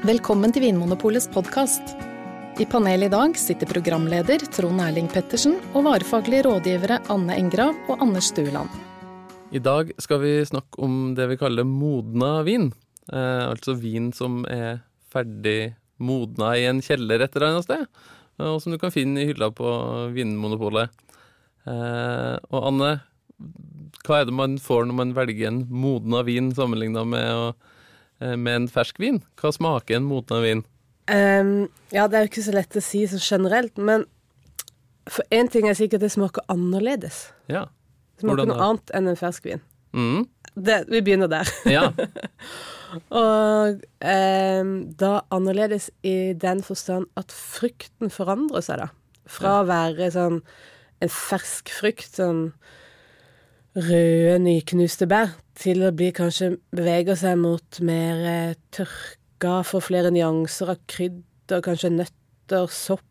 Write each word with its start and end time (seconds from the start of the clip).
Velkommen 0.00 0.48
til 0.48 0.64
Vinmonopolets 0.64 1.26
podkast. 1.28 1.90
I 2.56 2.64
panelet 2.64 3.10
i 3.10 3.12
dag 3.12 3.34
sitter 3.36 3.68
programleder 3.68 4.40
Trond 4.48 4.80
Erling 4.80 5.10
Pettersen 5.12 5.58
og 5.74 5.84
varefaglige 5.84 6.46
rådgivere 6.46 6.96
Anne 7.12 7.36
Engrav 7.36 7.76
og 7.92 8.00
Anders 8.00 8.30
Stueland. 8.32 8.72
I 9.52 9.60
dag 9.60 9.92
skal 10.00 10.22
vi 10.22 10.32
snakke 10.48 10.80
om 10.80 11.12
det 11.18 11.26
vi 11.34 11.36
kaller 11.42 11.68
modna 11.68 12.30
vin. 12.48 12.70
Eh, 13.12 13.44
altså 13.50 13.76
vin 13.76 14.08
som 14.16 14.40
er 14.48 14.80
ferdig 15.12 15.74
modna 16.00 16.54
i 16.56 16.64
en 16.70 16.80
kjeller 16.80 17.20
et 17.20 17.36
eller 17.36 17.50
annet 17.50 17.68
sted, 17.68 17.84
og 18.40 18.56
som 18.64 18.72
du 18.72 18.80
kan 18.80 18.96
finne 18.96 19.20
i 19.20 19.28
hylla 19.28 19.50
på 19.52 19.68
Vinmonopolet. 20.16 20.88
Eh, 21.68 22.36
og 22.40 22.70
Anne, 22.72 22.94
hva 24.06 24.20
er 24.20 24.28
det 24.28 24.34
man 24.36 24.56
får 24.62 24.86
når 24.88 24.98
man 24.98 25.14
velger 25.16 25.50
en 25.50 25.64
modna 25.70 26.22
vin 26.26 26.50
sammenligna 26.56 27.04
med, 27.08 27.58
eh, 28.20 28.36
med 28.36 28.54
en 28.54 28.68
fersk 28.70 29.00
vin? 29.02 29.20
Hva 29.40 29.52
smaker 29.54 29.98
en 29.98 30.08
modna 30.08 30.40
vin? 30.44 30.64
Um, 31.10 31.68
ja, 31.90 32.06
det 32.06 32.16
er 32.16 32.24
jo 32.24 32.30
ikke 32.30 32.46
så 32.46 32.54
lett 32.54 32.76
å 32.78 32.84
si 32.84 33.02
så 33.10 33.18
generelt, 33.18 33.78
men 33.78 34.06
for 35.10 35.26
én 35.34 35.50
ting 35.50 35.66
er 35.66 35.78
sikkert 35.78 36.04
det 36.04 36.12
smaker 36.14 36.44
annerledes. 36.52 37.30
Ja. 37.50 37.66
Det 38.14 38.22
smaker 38.22 38.44
Hvordan 38.44 38.52
noe 38.52 38.68
annet 38.68 38.92
enn 38.94 39.10
en 39.10 39.18
fersk 39.18 39.48
vin. 39.48 39.64
Mm. 39.96 40.28
Det, 40.54 40.84
vi 40.90 41.00
begynner 41.02 41.30
der. 41.30 41.50
Ja. 41.70 41.88
Og 43.22 43.82
um, 44.02 44.70
da 44.98 45.12
annerledes 45.34 45.90
i 46.06 46.32
den 46.38 46.62
forstand 46.66 47.10
at 47.18 47.34
frukten 47.34 48.10
forandrer 48.12 48.64
seg, 48.66 48.84
da. 48.84 48.90
Fra 49.30 49.60
å 49.60 49.66
være 49.68 50.10
sånn 50.14 50.40
en 51.00 51.12
fersk 51.12 51.70
frukt, 51.72 52.16
sånn 52.18 52.50
røde, 53.76 54.38
nyknuste 54.42 55.06
bær, 55.10 55.34
til 55.60 55.82
å 55.86 55.92
bli 55.94 56.10
kanskje 56.16 56.54
beveger 56.74 57.16
seg 57.20 57.38
mot 57.38 57.80
mer 57.86 58.24
eh, 58.26 58.54
tørka, 58.74 59.60
får 59.66 59.84
flere 59.86 60.10
nyanser 60.14 60.72
av 60.74 60.80
krydder, 60.90 61.62
kanskje 61.66 61.92
nøtter, 61.94 62.66
sopp, 62.74 63.04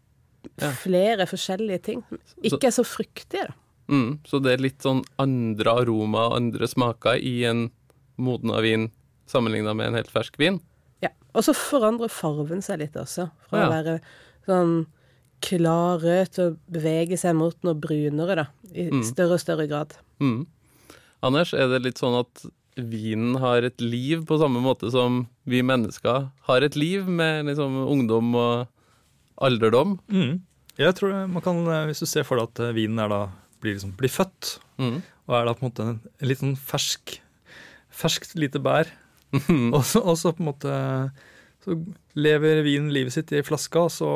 Ja. 0.59 0.69
flere 0.71 1.25
forskjellige 1.27 1.81
ting. 1.83 2.03
Ikke 2.43 2.71
så, 2.71 2.81
så 2.83 2.87
fruktige, 2.87 3.47
da. 3.49 3.53
Mm. 3.89 4.19
Så 4.27 4.39
det 4.41 4.53
er 4.53 4.61
litt 4.63 4.79
sånn 4.85 5.01
andre 5.19 5.73
aroma 5.81 6.27
og 6.29 6.35
andre 6.37 6.67
smaker 6.69 7.17
i 7.19 7.43
en 7.49 7.65
modna 8.17 8.61
vin 8.61 8.85
sammenligna 9.27 9.73
med 9.75 9.87
en 9.89 9.97
helt 9.99 10.11
fersk 10.13 10.37
vin. 10.39 10.59
Ja. 11.03 11.09
Og 11.35 11.43
så 11.43 11.53
forandrer 11.57 12.07
farven 12.11 12.61
seg 12.61 12.79
litt 12.79 12.95
også. 12.99 13.29
Fra 13.49 13.59
Ja. 13.59 13.67
å 13.67 13.71
være 13.73 13.99
sånn 14.47 14.85
klar 15.41 15.99
rød 16.03 16.31
til 16.35 16.43
å 16.51 16.57
bevege 16.71 17.17
seg 17.17 17.35
mot 17.35 17.55
noe 17.63 17.73
brunere, 17.75 18.35
da. 18.35 18.45
I 18.73 18.89
Mm. 18.91 19.03
større 19.03 19.33
og 19.33 19.39
større 19.39 19.67
grad. 19.67 19.93
Mm. 20.21 20.45
Anders, 21.25 21.53
er 21.53 21.67
det 21.71 21.81
litt 21.83 21.99
sånn 21.99 22.15
at 22.21 22.45
vinen 22.79 23.35
har 23.41 23.65
et 23.67 23.81
liv 23.83 24.21
på 24.27 24.37
samme 24.39 24.61
måte 24.63 24.87
som 24.93 25.25
vi 25.49 25.59
mennesker 25.65 26.29
har 26.47 26.63
et 26.63 26.77
liv, 26.79 27.07
med 27.11 27.49
liksom 27.49 27.75
ungdom 27.91 28.29
og 28.39 28.69
alderdom? 29.43 29.97
Mm. 30.11 30.37
Jeg 30.79 30.95
tror 30.95 31.25
man 31.27 31.43
kan, 31.43 31.59
eh, 31.67 31.85
Hvis 31.89 31.99
du 31.99 32.07
ser 32.07 32.23
for 32.23 32.39
deg 32.39 32.47
at 32.53 32.59
eh, 32.69 32.75
vinen 32.77 32.99
er 33.03 33.09
da, 33.11 33.21
blir, 33.59 33.75
liksom, 33.75 33.95
blir 33.99 34.09
født, 34.13 34.59
Mm. 34.79 35.01
og 35.27 35.33
er 35.35 35.43
da 35.43 35.51
på 35.53 35.65
en 35.65 35.67
måte 35.67 35.83
en, 35.83 35.97
en 36.21 36.27
litt 36.29 36.39
sånn 36.39 36.55
fersk 36.55 37.17
ferskt 37.91 38.37
lite 38.39 38.61
bær, 38.63 38.87
og, 39.75 39.83
så, 39.83 39.99
og 39.99 40.15
så 40.17 40.31
på 40.31 40.39
en 40.39 40.47
måte 40.53 40.75
så 41.65 41.75
lever 42.15 42.61
vinen 42.63 42.93
livet 42.95 43.11
sitt 43.11 43.33
i 43.35 43.41
flaska, 43.43 43.81
og 43.89 43.91
så 43.91 44.11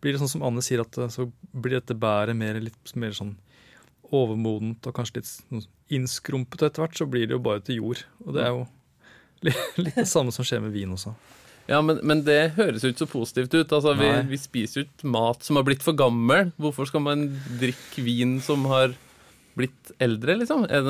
blir 0.00 0.14
det 0.14 0.20
sånn 0.22 0.30
som 0.30 0.44
Anne 0.46 0.62
sier, 0.62 0.84
at 0.84 0.94
eh, 0.96 1.10
så 1.10 1.26
blir 1.50 1.80
dette 1.80 1.98
bæret 1.98 2.38
mer, 2.38 2.60
litt 2.62 2.94
mer 2.94 3.10
sånn 3.16 3.34
overmodent 4.16 4.86
og 4.90 4.94
kanskje 4.96 5.20
litt 5.20 5.28
sånn 5.30 5.64
innskrumpet 5.90 6.62
etter 6.68 6.84
hvert, 6.84 6.96
så 6.98 7.06
blir 7.10 7.26
det 7.28 7.34
jo 7.36 7.42
bare 7.42 7.62
til 7.66 7.80
jord. 7.80 8.04
Og 8.26 8.34
det 8.36 8.44
er 8.46 8.52
jo 8.54 8.64
litt, 9.46 9.60
litt 9.80 9.96
det 9.98 10.06
samme 10.10 10.32
som 10.34 10.46
skjer 10.46 10.62
med 10.64 10.74
vin 10.76 10.92
også. 10.94 11.14
Ja, 11.70 11.78
men, 11.86 12.00
men 12.06 12.24
det 12.26 12.54
høres 12.56 12.82
jo 12.82 12.90
ikke 12.90 13.04
så 13.04 13.10
positivt 13.12 13.52
ut. 13.54 13.72
Altså, 13.76 13.92
vi, 13.98 14.08
vi 14.32 14.38
spiser 14.40 14.80
jo 14.82 14.86
ikke 14.88 15.10
mat 15.12 15.44
som 15.46 15.58
har 15.60 15.66
blitt 15.68 15.84
for 15.86 15.94
gammel. 15.98 16.48
Hvorfor 16.58 16.88
skal 16.88 17.04
man 17.04 17.28
drikke 17.60 18.02
vin 18.02 18.38
som 18.42 18.64
har 18.72 18.96
blitt 19.58 19.92
eldre, 20.02 20.34
liksom? 20.40 20.64
Det, 20.66 20.80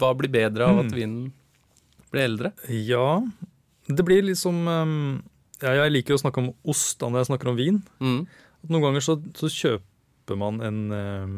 hva 0.00 0.12
blir 0.16 0.32
bedre 0.32 0.68
av 0.70 0.80
at 0.84 0.88
Mm. 0.92 0.96
vinen 0.96 1.32
blir 2.12 2.24
eldre? 2.28 2.52
Ja, 2.72 3.20
det 3.90 4.04
blir 4.06 4.22
liksom 4.24 4.64
um, 4.68 4.94
ja, 5.60 5.74
Jeg 5.82 5.92
liker 5.92 6.16
å 6.16 6.22
snakke 6.22 6.40
om 6.44 6.50
ost 6.68 6.98
da 7.02 7.10
når 7.10 7.22
jeg 7.24 7.30
snakker 7.32 7.50
om 7.52 7.58
vin. 7.60 7.82
Mm. 8.00 8.20
Noen 8.70 8.84
ganger 8.86 9.04
så, 9.04 9.18
så 9.36 9.50
kjøper 9.52 10.38
man 10.40 10.60
en 10.64 10.80
um, 10.94 11.36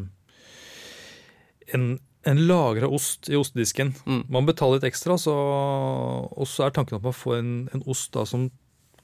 en, 1.74 1.98
en 2.28 2.42
lagra 2.46 2.88
ost 2.88 3.30
i 3.30 3.36
ostedisken. 3.38 3.94
Mm. 4.06 4.24
Man 4.32 4.48
betaler 4.48 4.80
litt 4.80 4.90
ekstra, 4.92 5.18
så, 5.20 5.34
og 5.34 6.48
så 6.48 6.66
er 6.66 6.74
tanken 6.76 6.98
at 6.98 7.06
man 7.06 7.16
får 7.16 7.38
en, 7.38 7.54
en 7.74 7.86
ost 7.90 8.12
da 8.16 8.26
som 8.28 8.50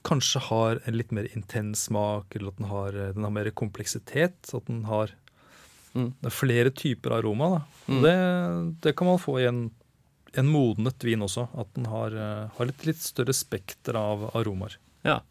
kanskje 0.06 0.40
har 0.46 0.78
en 0.86 0.96
litt 0.96 1.10
mer 1.12 1.26
intens 1.34 1.88
smak, 1.88 2.36
eller 2.36 2.52
at 2.52 2.60
den 2.60 2.68
har, 2.70 2.92
den 3.16 3.26
har 3.26 3.34
mer 3.34 3.50
kompleksitet. 3.50 4.52
At 4.54 4.66
den 4.70 4.84
har 4.90 5.14
Mm. 5.96 6.12
det 6.20 6.28
er 6.28 6.34
flere 6.36 6.70
typer 6.70 7.14
aroma. 7.16 7.62
Mm. 7.88 8.02
Det, 8.04 8.12
det 8.84 8.92
kan 8.94 9.08
man 9.08 9.18
få 9.18 9.38
i 9.40 9.46
en, 9.48 9.70
en 10.36 10.50
modnet 10.52 11.02
vin 11.02 11.24
også. 11.24 11.46
At 11.58 11.70
den 11.74 11.88
har, 11.90 12.12
har 12.54 12.68
litt, 12.68 12.84
litt 12.86 13.00
større 13.02 13.34
spekter 13.34 13.96
av 13.98 14.28
aromaer. 14.36 14.76
Ja. 15.02 15.22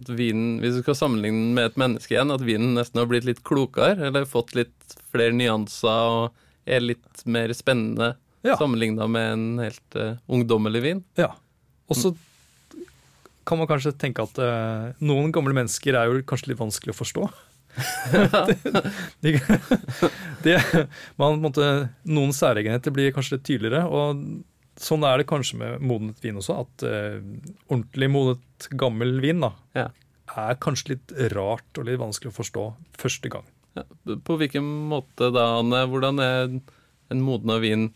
At 0.00 0.10
vinen, 0.10 0.58
hvis 0.60 0.76
du 0.76 0.82
skal 0.82 0.98
sammenligne 0.98 1.44
den 1.44 1.54
med 1.56 1.70
et 1.70 1.78
menneske 1.80 2.16
igjen, 2.16 2.34
at 2.34 2.44
vinen 2.44 2.74
nesten 2.76 3.00
har 3.00 3.08
blitt 3.08 3.24
litt 3.28 3.42
klokere, 3.46 4.10
eller 4.10 4.28
fått 4.28 4.54
litt 4.58 4.96
flere 5.12 5.32
nyanser 5.36 6.10
og 6.10 6.46
er 6.70 6.82
litt 6.84 7.24
mer 7.26 7.52
spennende 7.56 8.14
Ja. 8.46 8.54
sammenligna 8.56 9.04
med 9.10 9.32
en 9.34 9.46
helt 9.60 9.96
uh, 10.00 10.14
ungdommelig 10.32 10.80
vin. 10.84 11.04
Ja. 11.20 11.32
Og 11.90 11.96
så 11.98 12.14
kan 13.48 13.58
man 13.58 13.66
kanskje 13.68 13.92
tenke 13.98 14.22
at 14.24 14.38
uh, 14.40 14.92
noen 15.04 15.32
gamle 15.34 15.52
mennesker 15.56 15.96
er 15.98 16.08
jo 16.08 16.22
kanskje 16.28 16.52
litt 16.52 16.60
vanskelig 16.62 16.94
å 16.94 17.00
forstå. 17.00 17.26
de, 19.24 19.34
de, 20.44 20.54
man, 21.20 21.40
måtte, 21.42 21.66
noen 22.08 22.32
særegenheter 22.36 22.94
blir 22.94 23.12
kanskje 23.16 23.36
litt 23.38 23.46
tydeligere. 23.48 23.84
og 23.86 24.24
Sånn 24.80 25.04
er 25.04 25.20
det 25.20 25.26
kanskje 25.28 25.58
med 25.60 25.82
modnet 25.84 26.22
vin 26.24 26.38
også, 26.40 26.62
at 26.64 26.84
uh, 26.88 27.18
ordentlig 27.68 28.08
modnet 28.14 28.70
gammel 28.80 29.18
vin 29.20 29.42
da, 29.44 29.52
Ja. 29.76 29.88
er 30.40 30.56
kanskje 30.62 30.94
litt 30.94 31.12
rart 31.34 31.76
og 31.76 31.84
litt 31.90 32.00
vanskelig 32.00 32.32
å 32.32 32.38
forstå 32.40 32.64
første 33.02 33.32
gang. 33.34 33.44
Ja. 33.78 33.84
På 34.26 34.36
hvilken 34.40 34.66
måte 34.90 35.30
da, 35.34 35.44
Anne? 35.60 35.84
Hvordan 35.90 36.18
er 36.24 36.60
en 37.10 37.22
modna 37.22 37.58
vin 37.62 37.90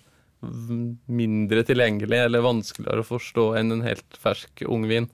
mindre 1.08 1.62
tilgjengelig 1.66 2.18
eller 2.26 2.44
vanskeligere 2.44 3.00
å 3.04 3.08
forstå 3.08 3.46
enn 3.58 3.72
en 3.78 3.84
helt 3.86 4.18
fersk 4.20 4.64
ung 4.68 4.84
vin? 4.90 5.08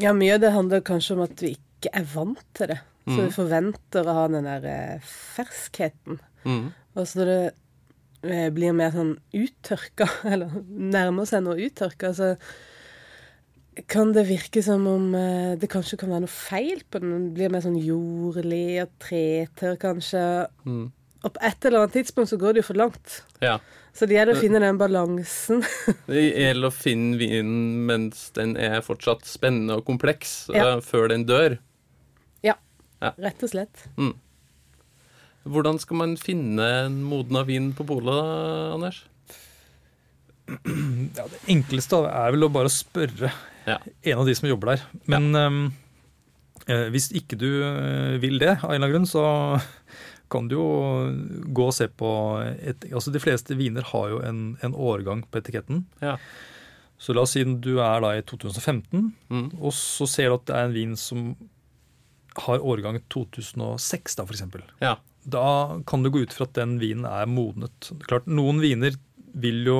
Ja, 0.00 0.12
mye 0.14 0.36
av 0.36 0.42
det 0.44 0.52
handler 0.54 0.84
kanskje 0.86 1.16
om 1.16 1.24
at 1.24 1.42
vi 1.42 1.56
ikke 1.56 1.90
er 1.98 2.06
vant 2.14 2.42
til 2.54 2.70
det. 2.74 2.80
Så 3.02 3.16
Mm. 3.18 3.24
vi 3.26 3.30
forventer 3.34 4.06
å 4.06 4.14
ha 4.14 4.26
den 4.30 4.44
der 4.46 4.64
eh, 4.70 5.00
ferskheten. 5.34 6.20
Mm. 6.46 6.68
Og 6.94 7.06
så 7.08 7.18
når 7.18 7.26
det 7.32 7.54
eh, 8.30 8.50
blir 8.54 8.72
mer 8.78 8.92
sånn 8.94 9.16
uttørka, 9.34 10.06
eller 10.32 10.52
nærmer 10.68 11.26
seg 11.26 11.42
noe 11.42 11.58
uttørka, 11.66 12.12
så 12.14 12.36
kan 13.88 14.12
det 14.12 14.26
virke 14.28 14.62
som 14.64 14.84
om 14.86 15.14
eh, 15.16 15.54
det 15.60 15.68
kanskje 15.72 15.96
kan 16.00 16.10
være 16.12 16.24
noe 16.26 16.32
feil 16.32 16.82
på 16.92 17.00
den. 17.00 17.12
Den 17.14 17.28
blir 17.36 17.52
mer 17.52 17.62
sånn 17.64 17.78
jordlig 17.80 18.82
og 18.84 18.90
tretørr, 19.00 19.78
kanskje. 19.80 20.24
Mm. 20.68 20.90
Og 21.22 21.30
på 21.36 21.40
et 21.46 21.64
eller 21.68 21.84
annet 21.84 21.94
tidspunkt 21.96 22.32
så 22.32 22.38
går 22.40 22.56
det 22.56 22.62
jo 22.64 22.68
for 22.72 22.80
langt. 22.80 23.20
Ja. 23.40 23.56
Så 23.94 24.08
det 24.08 24.16
gjelder 24.16 24.34
å 24.36 24.40
finne 24.42 24.60
den 24.62 24.78
balansen. 24.80 25.60
Det 26.08 26.22
gjelder 26.24 26.70
å 26.70 26.72
finne 26.74 27.18
vinen 27.20 27.84
mens 27.86 28.30
den 28.36 28.54
er 28.56 28.80
fortsatt 28.84 29.26
spennende 29.28 29.76
og 29.80 29.84
kompleks, 29.88 30.46
Ja. 30.52 30.78
eh, 30.78 30.80
før 30.84 31.10
den 31.12 31.26
dør. 31.28 31.58
Ja, 32.42 32.56
Rett 33.18 33.42
og 33.42 33.50
slett. 33.50 33.80
Hvordan 35.42 35.80
skal 35.82 35.98
man 35.98 36.12
finne 36.20 36.66
en 36.84 37.00
modna 37.02 37.42
vin 37.44 37.72
på 37.74 37.82
polet, 37.88 38.20
Anders? 38.76 39.00
Ja, 41.18 41.24
det 41.28 41.40
enkleste 41.52 42.02
er 42.08 42.32
vel 42.34 42.46
å 42.48 42.52
bare 42.52 42.70
spørre 42.72 43.30
Ja. 43.66 43.78
en 44.02 44.18
av 44.22 44.26
de 44.26 44.34
som 44.34 44.48
jobber 44.48 44.72
der. 44.74 44.84
Men 45.06 45.28
ja. 45.36 45.48
eh, 46.66 46.88
hvis 46.94 47.10
ikke 47.14 47.36
du 47.38 47.48
eh, 47.62 48.16
vil 48.22 48.38
det, 48.42 48.56
av 48.62 48.70
en 48.70 48.76
eller 48.76 48.88
annen 48.88 48.94
grunn, 48.96 49.06
så 49.10 49.60
kan 50.32 50.46
du 50.48 50.54
jo 50.56 50.66
gå 51.52 51.66
og 51.68 51.74
se 51.76 51.86
på 51.92 52.08
et, 52.56 52.86
altså 52.88 53.12
De 53.12 53.20
fleste 53.20 53.52
viner 53.58 53.84
har 53.90 54.08
jo 54.14 54.22
en, 54.24 54.38
en 54.64 54.72
årgang 54.74 55.26
på 55.28 55.42
etiketten. 55.42 55.82
Ja. 56.00 56.16
Så 57.02 57.12
la 57.12 57.24
oss 57.26 57.34
si 57.36 57.42
du 57.44 57.74
er 57.82 58.00
da 58.00 58.14
i 58.16 58.22
2015, 58.24 59.10
Mm. 59.28 59.48
og 59.60 59.72
så 59.76 60.06
ser 60.08 60.30
du 60.30 60.36
at 60.38 60.46
det 60.48 60.56
er 60.56 60.68
en 60.70 60.76
vin 60.76 60.96
som 60.96 61.32
har 62.46 62.62
årgang 62.64 62.96
2006, 63.12 64.14
da, 64.16 64.24
f.eks. 64.24 64.42
Ja. 64.80 64.94
Da 65.28 65.42
kan 65.86 66.02
du 66.02 66.08
gå 66.10 66.22
ut 66.24 66.32
fra 66.34 66.46
at 66.48 66.54
den 66.56 66.78
vinen 66.80 67.04
er 67.06 67.26
modnet. 67.28 67.90
Klart, 68.08 68.24
Noen 68.26 68.62
viner 68.62 68.96
vil 69.34 69.60
jo 69.68 69.76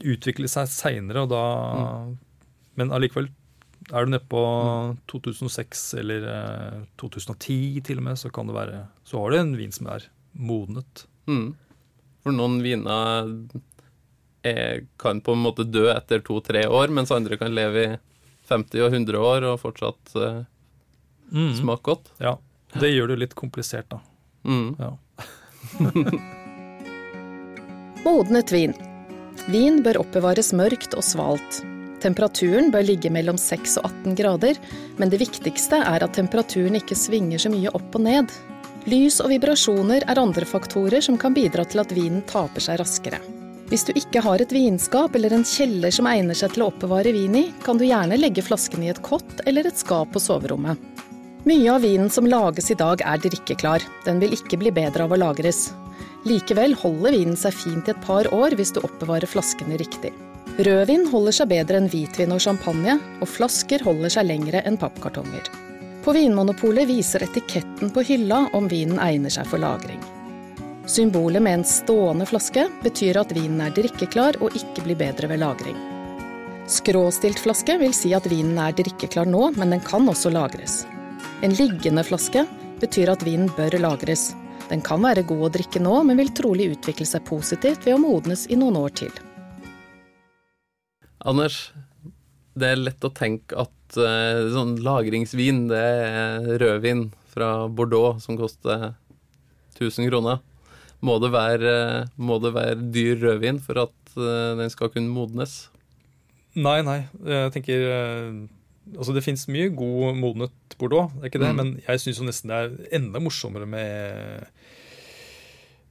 utvikle 0.00 0.48
seg 0.48 0.68
seinere, 0.72 1.22
og 1.26 1.30
da 1.30 1.42
Men 2.76 2.88
allikevel, 2.90 3.28
er 3.92 4.04
du 4.06 4.10
nede 4.14 4.24
på 4.30 4.40
2006 5.10 5.82
eller 6.00 6.24
eh, 6.32 6.78
2010 7.02 7.82
til 7.84 7.98
og 8.00 8.04
med, 8.06 8.16
så 8.18 8.30
kan 8.32 8.46
det 8.48 8.54
være 8.56 8.86
Så 9.04 9.18
har 9.20 9.30
du 9.30 9.36
en 9.38 9.56
vin 9.58 9.72
som 9.72 9.86
er 9.92 10.00
modnet. 10.32 11.04
Mm. 11.28 11.52
For 12.22 12.32
noen 12.32 12.62
viner 12.62 13.28
er, 14.44 14.80
kan 14.98 15.20
på 15.20 15.32
en 15.36 15.42
måte 15.44 15.64
dø 15.68 15.90
etter 15.92 16.20
to-tre 16.24 16.64
år, 16.66 16.88
mens 16.88 17.10
andre 17.12 17.36
kan 17.36 17.52
leve 17.54 17.84
i 17.84 17.96
50 18.48 18.80
og 18.82 18.92
100 18.92 19.18
år 19.18 19.42
og 19.52 19.60
fortsatt 19.60 20.16
eh, 20.16 20.42
Mm. 21.32 21.54
smake 21.56 21.82
godt. 21.82 22.10
Ja. 22.20 22.36
Det 22.76 22.90
gjør 22.92 23.06
det 23.08 23.18
litt 23.22 23.34
komplisert, 23.34 23.88
da. 23.88 24.00
Mm. 24.44 24.76
Ja. 24.76 24.98
Modnet 28.04 28.52
vin. 28.52 28.74
Vin 29.50 29.82
bør 29.82 30.00
oppbevares 30.04 30.52
mørkt 30.56 30.94
og 30.98 31.04
svalt. 31.06 31.62
Temperaturen 32.02 32.72
bør 32.74 32.86
ligge 32.86 33.10
mellom 33.14 33.38
6 33.38 33.76
og 33.80 33.90
18 33.90 34.16
grader, 34.18 34.58
men 34.98 35.12
det 35.12 35.20
viktigste 35.22 35.78
er 35.86 36.02
at 36.02 36.16
temperaturen 36.18 36.78
ikke 36.78 36.98
svinger 36.98 37.42
så 37.42 37.52
mye 37.52 37.70
opp 37.74 37.98
og 37.98 38.06
ned. 38.06 38.32
Lys 38.90 39.20
og 39.22 39.30
vibrasjoner 39.30 40.02
er 40.10 40.18
andre 40.18 40.46
faktorer 40.48 41.04
som 41.04 41.18
kan 41.20 41.34
bidra 41.36 41.62
til 41.68 41.84
at 41.84 41.94
vinen 41.94 42.24
taper 42.26 42.64
seg 42.64 42.80
raskere. 42.80 43.20
Hvis 43.70 43.86
du 43.88 43.92
ikke 43.96 44.20
har 44.20 44.42
et 44.42 44.50
vinskap 44.52 45.14
eller 45.16 45.32
en 45.32 45.46
kjeller 45.48 45.94
som 45.94 46.08
egner 46.10 46.36
seg 46.36 46.52
til 46.52 46.64
å 46.64 46.72
oppbevare 46.72 47.14
vin 47.14 47.38
i, 47.38 47.44
kan 47.64 47.78
du 47.78 47.86
gjerne 47.86 48.18
legge 48.18 48.44
flasken 48.44 48.82
i 48.84 48.90
et 48.92 49.00
kott 49.06 49.46
eller 49.46 49.70
et 49.70 49.78
skap 49.78 50.10
på 50.12 50.20
soverommet. 50.20 50.76
Mye 51.48 51.70
av 51.72 51.86
vinen 51.86 52.10
som 52.12 52.28
lages 52.28 52.68
i 52.70 52.78
dag 52.78 53.00
er 53.06 53.22
drikkeklar. 53.22 53.82
Den 54.04 54.20
vil 54.22 54.34
ikke 54.36 54.60
bli 54.60 54.74
bedre 54.74 55.06
av 55.06 55.14
å 55.14 55.18
lagres. 55.18 55.70
Likevel 56.28 56.76
holder 56.78 57.16
vinen 57.16 57.38
seg 57.38 57.54
fint 57.56 57.88
i 57.88 57.92
et 57.94 58.04
par 58.04 58.28
år 58.34 58.54
hvis 58.58 58.70
du 58.74 58.80
oppbevarer 58.84 59.26
flaskene 59.26 59.78
riktig. 59.80 60.12
Rødvin 60.62 61.06
holder 61.10 61.34
seg 61.34 61.48
bedre 61.50 61.80
enn 61.80 61.88
hvitvin 61.90 62.34
og 62.34 62.42
champagne, 62.44 62.98
og 63.20 63.30
flasker 63.30 63.82
holder 63.86 64.12
seg 64.12 64.28
lengre 64.28 64.60
enn 64.68 64.78
pappkartonger. 64.78 65.48
På 66.04 66.12
Vinmonopolet 66.14 66.88
viser 66.90 67.24
etiketten 67.24 67.92
på 67.94 68.04
hylla 68.06 68.44
om 68.58 68.68
vinen 68.70 69.00
egner 69.02 69.32
seg 69.32 69.48
for 69.48 69.62
lagring. 69.62 70.02
Symbolet 70.86 71.42
med 71.42 71.60
en 71.60 71.64
stående 71.66 72.26
flaske 72.26 72.66
betyr 72.82 73.20
at 73.22 73.32
vinen 73.34 73.62
er 73.62 73.74
drikkeklar 73.74 74.38
og 74.42 74.54
ikke 74.58 74.82
blir 74.84 74.98
bedre 74.98 75.30
ved 75.30 75.42
lagring. 75.42 75.78
Skråstilt 76.70 77.40
flaske 77.42 77.78
vil 77.78 77.94
si 77.94 78.12
at 78.14 78.26
vinen 78.30 78.58
er 78.62 78.74
drikkeklar 78.76 79.30
nå, 79.30 79.48
men 79.58 79.74
den 79.74 79.82
kan 79.82 80.06
også 80.10 80.30
lagres. 80.34 80.82
En 81.42 81.54
liggende 81.58 82.04
flaske 82.06 82.44
betyr 82.82 83.14
at 83.14 83.22
vinen 83.26 83.50
bør 83.56 83.78
lagres. 83.82 84.32
Den 84.72 84.80
kan 84.80 85.02
være 85.04 85.26
god 85.28 85.42
å 85.44 85.52
drikke 85.52 85.82
nå, 85.84 85.98
men 86.08 86.16
vil 86.16 86.30
trolig 86.32 86.70
utvikle 86.72 87.04
seg 87.04 87.26
positivt 87.28 87.84
ved 87.84 87.98
å 87.98 88.00
modnes 88.00 88.46
i 88.48 88.56
noen 88.56 88.78
år 88.80 88.94
til. 89.02 89.10
Anders, 91.28 91.58
det 92.56 92.70
er 92.70 92.80
lett 92.80 93.04
å 93.04 93.12
tenke 93.12 93.58
at 93.60 93.98
eh, 94.00 94.48
sånn 94.54 94.78
lagringsvin, 94.80 95.66
det 95.68 95.82
er 95.82 96.48
rødvin 96.62 97.10
fra 97.34 97.68
Bordeaux 97.68 98.24
som 98.24 98.40
koster 98.40 98.94
1000 99.76 100.08
kroner. 100.08 100.40
Må 101.04 101.18
det 101.20 101.34
være, 101.34 101.76
må 102.16 102.40
det 102.40 102.54
være 102.56 102.88
dyr 102.96 103.20
rødvin 103.26 103.60
for 103.60 103.84
at 103.84 104.16
eh, 104.16 104.56
den 104.56 104.72
skal 104.72 104.88
kunne 104.94 105.12
modnes? 105.12 105.66
Nei, 106.56 106.80
nei. 106.86 107.02
Jeg 107.28 107.52
tenker 107.58 107.88
eh, 107.92 108.32
Altså, 108.96 109.14
det 109.14 109.22
fins 109.24 109.44
mye 109.48 109.68
god 109.70 110.16
modnet 110.18 110.76
Bordeaux, 110.78 111.12
det 111.14 111.22
er 111.22 111.30
ikke 111.30 111.40
det, 111.44 111.50
Mm. 111.54 111.56
men 111.60 111.68
jeg 111.86 112.00
syns 112.02 112.20
nesten 112.26 112.50
det 112.50 112.56
er 112.58 112.96
enda 112.98 113.20
morsommere 113.22 113.66
med, 113.66 114.48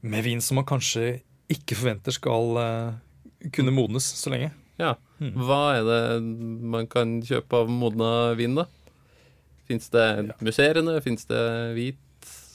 med 0.02 0.24
vin 0.26 0.42
som 0.44 0.60
man 0.60 0.68
kanskje 0.68 1.22
ikke 1.52 1.78
forventer 1.80 2.12
skal 2.16 2.58
eh, 2.62 3.48
kunne 3.56 3.72
modnes 3.76 4.04
så 4.20 4.30
lenge. 4.34 4.52
Ja. 4.82 4.96
Mm. 5.22 5.34
Hva 5.46 5.62
er 5.78 5.84
det 5.88 6.02
man 6.76 6.88
kan 6.92 7.20
kjøpe 7.26 7.64
av 7.64 7.70
modna 7.72 8.12
vin, 8.40 8.56
da? 8.60 8.66
Fins 9.70 9.88
det 9.94 10.06
musserende? 10.44 10.98
Fins 11.06 11.26
det 11.30 11.42
hvit 11.78 12.00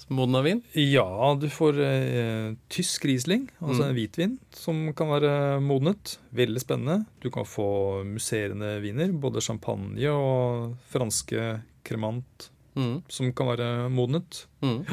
modna 0.08 0.42
vin? 0.42 0.60
Ja, 0.74 1.34
du 1.40 1.48
får 1.50 1.78
eh, 1.82 2.54
tysk 2.72 3.04
Riesling, 3.08 3.48
altså 3.60 3.82
Mm. 3.82 3.88
en 3.88 3.94
hvitvin, 3.96 4.38
som 4.52 4.92
kan 4.94 5.08
være 5.08 5.60
modnet. 5.60 6.18
Veldig 6.34 6.60
spennende. 6.62 7.06
Du 7.20 7.30
kan 7.30 7.44
få 7.44 8.04
musserende 8.04 8.80
viner, 8.82 9.12
både 9.12 9.40
champagne 9.42 10.06
og 10.10 10.76
franske 10.92 11.62
cremant, 11.84 12.50
Mm. 12.76 13.02
som 13.08 13.32
kan 13.32 13.46
være 13.46 13.88
modnet. 13.90 14.46
Mm. 14.62 14.84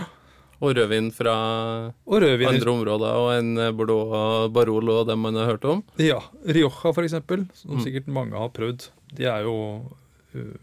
Og 0.64 0.76
rødvin 0.76 1.12
fra 1.12 1.92
Og 2.08 2.22
andre 2.24 2.72
områder, 2.72 3.12
og 3.20 3.34
en 3.38 3.56
Bordeaux 3.76 4.50
Barol 4.50 4.52
Barolo 4.54 5.00
og 5.02 5.08
dem 5.08 5.20
man 5.20 5.36
har 5.36 5.46
hørt 5.46 5.66
om. 5.66 5.84
Ja. 6.00 6.22
Rioja, 6.48 6.94
eksempel, 7.04 7.48
som 7.54 7.72
Mm. 7.78 7.84
sikkert 7.84 8.08
mange 8.08 8.32
har 8.38 8.48
prøvd. 8.50 8.90
De 9.14 9.26
er 9.26 9.44
jo 9.44 9.92
uh, 10.34 10.56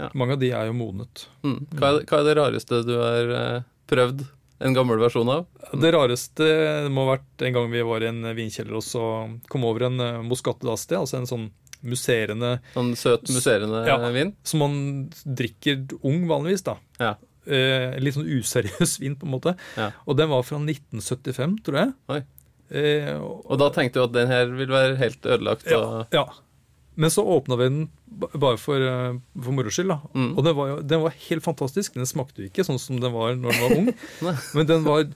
Ja. 0.00 0.08
Mange 0.16 0.36
av 0.38 0.40
de 0.42 0.50
er 0.56 0.66
jo 0.70 0.74
modnet. 0.80 1.26
Mm. 1.44 1.58
Hva, 1.76 1.92
er, 1.98 2.04
hva 2.08 2.20
er 2.22 2.28
det 2.30 2.36
rareste 2.40 2.82
du 2.88 2.94
har 2.98 3.32
eh, 3.36 3.62
prøvd 3.90 4.24
en 4.64 4.74
gammel 4.76 4.98
versjon 5.00 5.28
av? 5.32 5.46
Det 5.80 5.90
rareste 5.94 6.46
må 6.92 7.06
ha 7.06 7.14
vært 7.14 7.44
en 7.48 7.54
gang 7.56 7.70
vi 7.72 7.82
var 7.86 8.04
i 8.04 8.10
en 8.10 8.22
vinkjeller 8.36 8.76
og 8.80 8.84
så 8.84 9.04
kom 9.52 9.64
over 9.68 9.86
en 9.88 10.00
uh, 10.00 10.20
Moscato 10.26 10.68
d'Asti, 10.68 10.96
altså 10.98 11.20
en 11.20 11.28
sånn 11.30 11.46
musserende 11.80 12.58
Sånn 12.74 12.90
søt, 13.00 13.30
musserende 13.32 13.86
Ja. 13.88 13.96
vin? 14.12 14.34
som 14.44 14.60
man 14.60 14.74
drikker 15.24 15.86
ung 16.04 16.26
vanligvis, 16.28 16.64
da. 16.66 16.74
Ja. 17.00 17.14
Eh, 17.48 17.96
litt 18.04 18.14
sånn 18.18 18.28
useriøs 18.28 18.98
vin, 19.00 19.16
på 19.16 19.24
en 19.24 19.32
måte. 19.32 19.54
Ja. 19.80 19.88
Og 20.04 20.18
den 20.20 20.28
var 20.28 20.44
fra 20.44 20.58
1975, 20.60 21.56
tror 21.64 21.78
jeg. 21.80 22.26
Eh, 22.70 23.16
og, 23.16 23.46
Og 23.50 23.58
da 23.58 23.70
tenkte 23.74 23.96
du 23.98 24.04
at 24.04 24.12
den 24.14 24.28
her 24.30 24.52
vil 24.54 24.68
være 24.70 24.98
helt 25.00 25.24
ødelagt? 25.24 25.64
ja, 25.72 26.04
ja. 26.12 26.26
Men 27.00 27.08
så 27.12 27.22
åpna 27.24 27.56
vi 27.56 27.64
den 27.70 27.78
bare 28.36 28.58
for, 28.60 28.76
eh, 28.84 29.14
for 29.40 29.54
moro 29.56 29.70
skyld. 29.72 29.92
Mm. 30.12 30.32
Og 30.36 30.44
den 30.44 30.56
var, 30.58 30.72
den 30.84 31.00
var 31.00 31.14
helt 31.28 31.44
fantastisk. 31.46 31.94
Den 31.96 32.08
smakte 32.10 32.42
jo 32.42 32.48
ikke 32.50 32.64
sånn 32.66 32.80
som 32.82 32.98
den 33.00 33.14
var 33.14 33.32
når 33.38 33.54
den 33.54 33.62
var 33.62 33.76
ung. 33.78 33.88
Men 34.58 34.68
den 34.68 34.84
var 34.84 35.06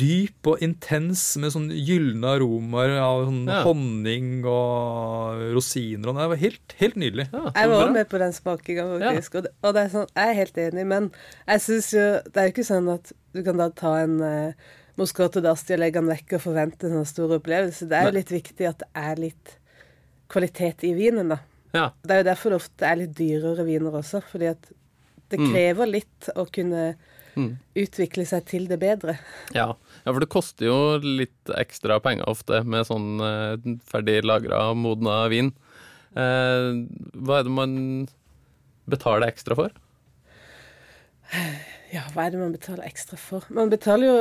dyp 0.00 0.50
og 0.50 0.64
intens 0.64 1.22
med 1.38 1.52
sånn 1.54 1.68
gylne 1.70 2.32
aromaer 2.38 2.96
av 3.04 3.26
sånn 3.28 3.44
Ja. 3.46 3.60
honning 3.68 4.40
og 4.48 5.44
rosiner. 5.54 6.10
Og 6.10 6.18
det 6.18 6.26
var 6.32 6.42
helt, 6.42 6.74
helt 6.80 6.98
nydelig. 6.98 7.28
ja, 7.32 7.44
Jeg 7.54 7.70
var 7.74 7.84
bra. 7.84 7.92
med 8.00 8.08
på 8.10 8.18
den 8.24 8.34
smakinga, 8.34 8.88
faktisk. 8.98 9.38
Og, 9.38 9.46
det, 9.46 9.54
og 9.62 9.74
det 9.78 9.84
er 9.84 9.94
sånn, 9.94 10.10
jeg 10.16 10.32
er 10.34 10.40
helt 10.40 10.60
enig, 10.66 10.86
men 10.96 11.10
jeg 11.46 11.64
syns 11.68 11.92
jo 11.94 12.06
Det 12.26 12.36
er 12.42 12.48
jo 12.48 12.54
ikke 12.56 12.66
sånn 12.72 12.90
at 12.96 13.12
du 13.36 13.42
kan 13.46 13.60
da 13.60 13.68
ta 13.70 13.94
en 14.02 14.18
uh, 14.24 14.52
Moscato 14.98 15.38
d'Asti 15.44 15.76
og 15.76 15.82
legge 15.84 16.00
den 16.00 16.10
vekk 16.10 16.32
og 16.40 16.42
forvente 16.48 16.88
en 16.88 16.96
sånn 16.98 17.06
stor 17.12 17.36
opplevelse. 17.38 17.86
Det 17.86 17.94
er 18.00 18.08
jo 18.10 18.16
litt 18.18 18.32
viktig 18.34 18.66
at 18.66 18.82
det 18.82 18.88
er 18.98 19.20
litt 19.28 19.57
kvalitet 20.28 20.84
i 20.84 20.92
vinen, 20.96 21.28
da. 21.34 21.38
Ja. 21.74 21.90
Det 22.04 22.10
er 22.14 22.22
jo 22.22 22.28
derfor 22.30 22.50
det 22.54 22.60
ofte 22.62 22.86
er 22.88 22.96
litt 23.02 23.14
dyrere 23.18 23.64
viner 23.66 23.94
også, 24.00 24.22
fordi 24.30 24.50
at 24.50 24.70
det 25.28 25.38
Mm. 25.40 25.52
krever 25.52 25.86
litt 25.90 26.28
å 26.36 26.46
kunne 26.50 26.94
Mm. 27.36 27.58
utvikle 27.76 28.24
seg 28.26 28.44
til 28.46 28.66
det 28.66 28.80
bedre. 28.80 29.18
Ja. 29.54 29.74
ja, 30.04 30.12
for 30.12 30.18
det 30.20 30.28
koster 30.28 30.66
jo 30.66 30.98
litt 30.98 31.44
ekstra 31.54 32.00
penger 32.02 32.24
ofte 32.26 32.64
med 32.64 32.86
sånn 32.86 33.20
eh, 33.20 33.76
ferdig 33.86 34.24
lagra, 34.24 34.74
modna 34.74 35.28
vin. 35.28 35.52
Eh, 36.16 36.72
hva 37.14 37.38
er 37.38 37.44
det 37.44 37.52
man 37.52 38.08
betaler 38.88 39.28
ekstra 39.28 39.54
for? 39.54 39.70
Ja, 41.92 42.02
hva 42.14 42.26
er 42.26 42.30
det 42.34 42.40
man 42.40 42.52
betaler 42.56 42.84
ekstra 42.88 43.18
for? 43.20 43.44
Man 43.52 43.70
betaler 43.72 44.06
jo 44.08 44.18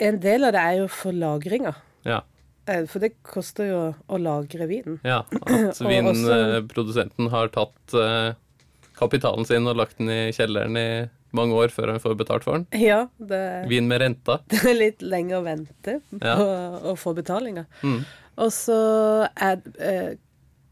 En 0.00 0.20
del 0.22 0.44
av 0.46 0.52
det 0.54 0.60
er 0.62 0.76
jo 0.78 0.86
for 0.88 1.12
lagringa. 1.12 1.72
Ja. 2.06 2.20
Eh, 2.66 2.84
For 2.90 2.98
det 3.02 3.12
koster 3.22 3.68
jo 3.70 3.80
å 4.10 4.18
lagre 4.18 4.66
vinen. 4.70 4.98
ja 5.06 5.20
at 5.46 5.80
vinprodusenten 5.80 7.28
har 7.30 7.48
tatt 7.54 7.94
eh, 7.94 8.34
kapitalen 8.98 9.44
sin 9.46 9.66
og 9.68 9.76
lagt 9.78 9.98
den 10.00 10.10
i 10.10 10.20
kjelleren 10.34 10.76
i 10.80 10.88
mange 11.36 11.54
år 11.58 11.68
før 11.74 11.92
han 11.92 12.00
får 12.00 12.14
betalt 12.16 12.44
for 12.46 12.56
den. 12.56 12.66
Ja, 12.80 13.08
det 13.18 13.40
Vin 13.68 13.88
med 13.90 14.00
renta. 14.00 14.38
det 14.52 14.62
er 14.64 14.78
litt 14.78 15.02
lenger 15.04 15.40
å 15.40 15.46
vente 15.46 15.98
på 16.10 16.22
Ja. 16.24 16.36
å 16.92 16.94
få 16.98 17.12
betalinga. 17.18 17.66
Mm. 17.82 18.00
Og 18.40 18.52
så 18.52 18.78
eh, 19.40 20.14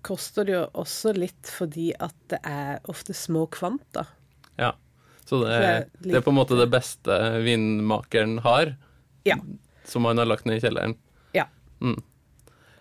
koster 0.05 0.45
det 0.49 0.55
jo 0.57 0.63
også 0.85 1.13
litt 1.17 1.49
fordi 1.53 1.91
at 2.01 2.15
det 2.33 2.41
er 2.49 2.81
ofte 2.93 3.15
små 3.17 3.47
kvanta. 3.53 4.07
Ja. 4.61 4.73
Så 5.25 5.39
det 5.45 5.53
Så 5.55 5.61
det 5.61 6.11
det 6.11 6.17
er 6.19 6.25
på 6.25 6.33
en 6.35 6.37
måte 6.41 6.57
det 6.59 6.69
beste 6.73 7.15
vinmakeren 7.45 8.39
har, 8.45 8.75
Ja. 9.25 9.37
som 9.89 10.05
han 10.05 10.19
har 10.21 10.27
lagt 10.29 10.45
ned 10.49 10.59
i 10.59 10.65
kjelleren. 10.67 10.97
Ja. 11.81 11.95
Mm. 11.95 12.03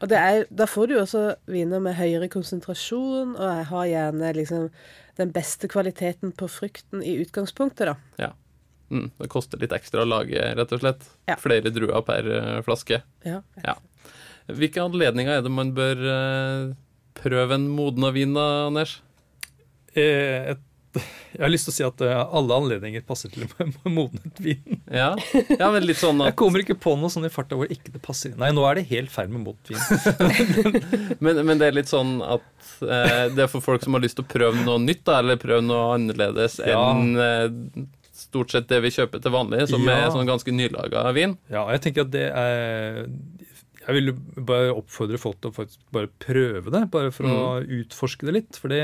Og 0.04 0.10
det 0.12 0.18
er, 0.20 0.42
da 0.52 0.66
får 0.68 0.90
du 0.90 0.98
jo 0.98 1.04
også 1.06 1.20
viner 1.48 1.80
med 1.80 1.96
høyere 1.96 2.28
konsentrasjon, 2.28 3.38
og 3.38 3.46
jeg 3.48 3.68
har 3.70 3.86
gjerne 3.88 4.32
liksom 4.36 4.66
den 5.16 5.30
beste 5.32 5.70
kvaliteten 5.72 6.34
på 6.36 6.50
frukten 6.52 7.00
i 7.08 7.14
utgangspunktet, 7.24 7.94
da. 7.94 8.34
Mm. 8.94 9.10
Det 9.18 9.30
koster 9.32 9.62
litt 9.62 9.74
ekstra 9.74 10.04
å 10.04 10.10
lage, 10.10 10.42
rett 10.58 10.76
og 10.76 10.84
slett. 10.84 11.08
Ja. 11.30 11.38
Flere 11.42 11.72
druer 11.74 12.04
per 12.06 12.30
eh, 12.30 12.60
flaske. 12.66 13.02
Ja. 13.26 13.42
Ja. 13.64 13.78
Hvilke 14.52 14.84
anledninger 14.84 15.40
er 15.40 15.46
det 15.46 15.54
man 15.54 15.72
bør 15.76 16.04
eh, 16.14 16.74
prøve 17.18 17.58
en 17.58 17.70
modna 17.74 18.12
vin 18.14 18.36
da, 18.38 18.46
Anders? 18.68 19.00
Eh, 19.96 20.54
et, 20.54 20.62
jeg 20.98 21.42
har 21.42 21.50
lyst 21.52 21.66
til 21.68 21.74
å 21.74 21.76
si 21.76 21.86
at 21.88 22.02
eh, 22.06 22.20
alle 22.38 22.58
anledninger 22.62 23.04
passer 23.08 23.32
til 23.34 23.48
modnet 23.98 24.40
vin. 24.44 24.82
Ja, 24.94 25.14
ja 25.50 25.70
men 25.74 25.88
litt 25.88 26.00
sånn 26.02 26.22
at... 26.22 26.32
Jeg 26.34 26.38
kommer 26.44 26.64
ikke 26.64 26.78
på 26.84 26.94
noe 27.00 27.10
sånn 27.14 27.26
i 27.28 27.32
farta 27.34 27.58
hvor 27.60 27.72
ikke 27.74 27.94
det 27.96 28.02
passer. 28.06 28.36
Nei, 28.40 28.52
nå 28.56 28.66
er 28.70 28.80
det 28.82 28.86
helt 28.92 29.14
feil 29.14 29.32
med 29.34 29.46
modnet 29.48 29.74
vin. 29.74 31.18
men, 31.24 31.42
men 31.48 31.62
det 31.62 31.72
er 31.72 31.78
litt 31.80 31.92
sånn 31.92 32.20
at 32.26 32.46
eh, 32.86 33.26
det 33.34 33.48
er 33.48 33.52
for 33.52 33.66
folk 33.66 33.84
som 33.86 33.98
har 33.98 34.04
lyst 34.06 34.20
til 34.20 34.28
å 34.28 34.32
prøve 34.34 34.64
noe 34.66 34.80
nytt, 34.84 35.04
da, 35.10 35.20
eller 35.24 35.42
prøve 35.42 35.64
noe 35.66 35.94
annerledes 35.98 36.60
Ja. 36.64 36.80
enn 36.94 37.18
eh, 37.18 37.90
stort 38.24 38.54
sett 38.54 38.70
det 38.70 38.80
vi 38.86 38.92
kjøper 38.94 39.22
til 39.22 39.34
vanlig, 39.34 39.66
som 39.70 39.84
Ja. 39.90 40.04
er 40.06 40.14
sånn 40.14 40.30
ganske 40.30 40.54
nylaga 40.54 41.08
vin. 41.18 41.34
Ja, 41.52 41.66
jeg 41.74 41.82
tenker 41.88 42.06
at 42.06 42.14
det 42.14 42.28
er 42.30 43.08
jeg 43.84 43.96
vil 43.98 44.14
bare 44.48 44.72
oppfordre 44.72 45.20
folk 45.20 45.42
til 45.42 45.52
å 45.52 45.56
faktisk 45.56 45.82
bare 45.94 46.12
prøve 46.24 46.72
det, 46.72 46.86
bare 46.94 47.12
for 47.12 47.28
å 47.28 47.42
utforske 47.62 48.28
det 48.28 48.36
litt. 48.38 48.60
For 48.60 48.72
det, 48.72 48.84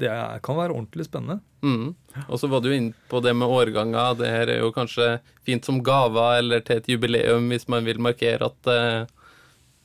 det 0.00 0.12
kan 0.44 0.58
være 0.58 0.74
ordentlig 0.74 1.06
spennende. 1.08 1.40
Mm. 1.62 1.94
Og 2.26 2.40
så 2.40 2.50
var 2.52 2.60
du 2.60 2.68
inne 2.74 2.92
på 3.08 3.22
det 3.24 3.32
med 3.38 3.48
årganger. 3.48 4.18
Det 4.20 4.28
her 4.28 4.52
er 4.52 4.60
jo 4.60 4.72
kanskje 4.74 5.14
fint 5.46 5.64
som 5.64 5.80
gaver 5.84 6.42
eller 6.42 6.64
til 6.66 6.82
et 6.82 6.90
jubileum 6.92 7.48
hvis 7.52 7.68
man 7.72 7.88
vil 7.88 8.02
markere 8.04 8.50
at 8.50 8.70
eh, 8.72 9.08